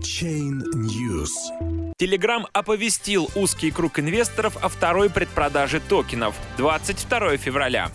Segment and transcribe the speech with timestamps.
[0.00, 1.30] Chain News.
[1.98, 7.90] Telegram оповестил узкий круг инвесторов о второй предпродаже токенов 22 февраля.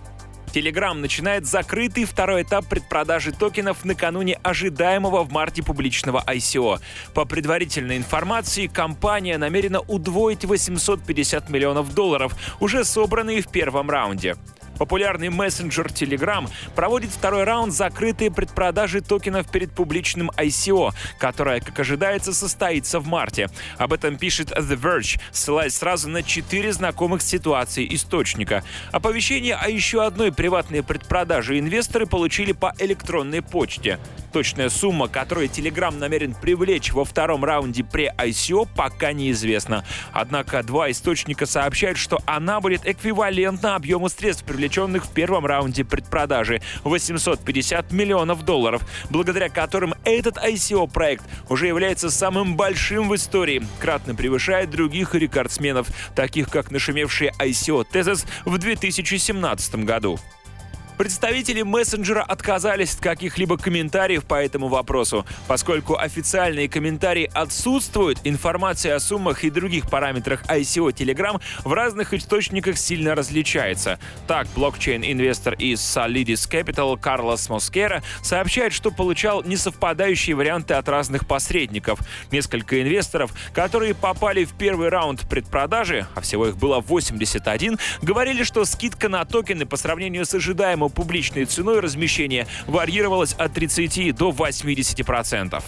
[0.53, 6.79] Telegram начинает закрытый второй этап предпродажи токенов накануне ожидаемого в марте публичного ICO.
[7.13, 14.37] По предварительной информации, компания намерена удвоить 850 миллионов долларов, уже собранные в первом раунде.
[14.77, 22.33] Популярный мессенджер Telegram проводит второй раунд закрытой предпродажи токенов перед публичным ICO, которая, как ожидается,
[22.33, 23.49] состоится в марте.
[23.77, 28.63] Об этом пишет The Verge, ссылаясь сразу на четыре знакомых ситуации источника.
[28.91, 33.99] Оповещение о еще одной приватной предпродаже инвесторы получили по электронной почте.
[34.33, 39.85] Точная сумма, которую Telegram намерен привлечь во втором раунде pre-ICO, пока неизвестна.
[40.11, 44.64] Однако два источника сообщают, что она будет эквивалентна объему средств, привлеченных
[45.05, 53.09] в первом раунде предпродажи— 850 миллионов долларов, благодаря которым этот ICO-проект уже является самым большим
[53.09, 60.19] в истории, кратно превышая других рекордсменов, таких как нашумевший ICO Tezos в 2017 году.
[60.97, 68.99] Представители мессенджера отказались от каких-либо комментариев по этому вопросу, поскольку официальные комментарии отсутствуют, информация о
[69.01, 73.99] суммах и других параметрах ICO Telegram в разных источниках сильно различается.
[74.25, 81.99] Так, блокчейн-инвестор из Solidis Capital Карлос Москера сообщает, что получал несовпадающие варианты от разных посредников.
[82.31, 88.63] Несколько инвесторов, которые попали в первый раунд предпродажи, а всего их было 81, говорили, что
[88.63, 95.63] скидка на токены по сравнению с ожидаемым публичной ценой размещения варьировалась от 30 до 80%.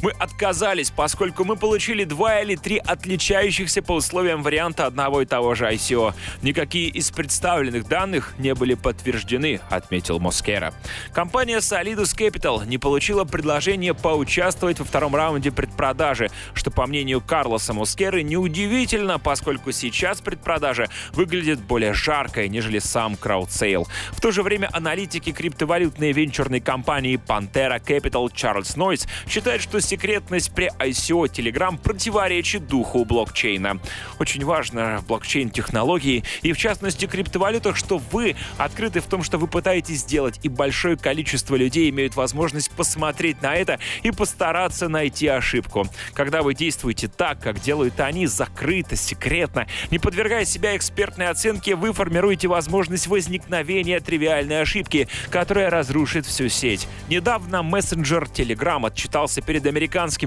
[0.00, 5.56] Мы отказались, поскольку мы получили два или три отличающихся по условиям варианта одного и того
[5.56, 6.14] же ICO.
[6.40, 10.72] Никакие из представленных данных не были подтверждены, отметил Москера.
[11.12, 17.72] Компания Solidus Capital не получила предложение поучаствовать во втором раунде предпродажи, что, по мнению Карлоса
[17.74, 23.88] Москеры, неудивительно, поскольку сейчас предпродажа выглядит более жаркой, нежели сам краудсейл.
[24.12, 30.52] В то же время аналитики криптовалютной венчурной компании Pantera Capital Чарльз Нойс считают, что секретность
[30.52, 33.80] при ICO Telegram противоречит духу блокчейна.
[34.18, 40.00] Очень важно блокчейн-технологии и в частности криптовалютах, что вы открыты в том, что вы пытаетесь
[40.00, 45.86] сделать, и большое количество людей имеют возможность посмотреть на это и постараться найти ошибку.
[46.12, 51.92] Когда вы действуете так, как делают они, закрыто, секретно, не подвергая себя экспертной оценке, вы
[51.94, 56.86] формируете возможность возникновения тривиальной ошибки, которая разрушит всю сеть.
[57.08, 59.77] Недавно мессенджер Telegram отчитался перед американским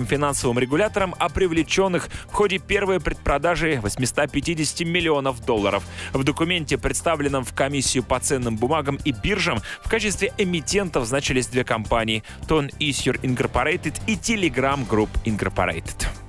[0.05, 5.83] финансовым регулятором о привлеченных в ходе первой предпродажи 850 миллионов долларов.
[6.13, 11.63] В документе, представленном в комиссию по ценным бумагам и биржам, в качестве эмитентов значились две
[11.63, 16.20] компании— Ton Issuer Incorporated и Telegram Group Incorporated.